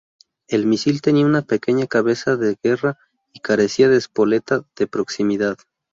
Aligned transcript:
El 0.47 0.65
misil 0.65 0.99
tenía 0.99 1.27
una 1.27 1.43
pequeña 1.43 1.85
cabeza 1.85 2.35
de 2.35 2.57
guerra, 2.63 2.97
y 3.33 3.39
carecía 3.39 3.87
de 3.87 3.97
espoleta 3.97 4.65
de 4.75 4.87
proximidad. 4.87 5.59